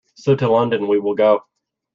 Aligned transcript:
So 0.15 0.35
to 0.35 0.47
London 0.49 0.87
we 0.87 0.97
will 0.99 1.13
go. 1.13 1.43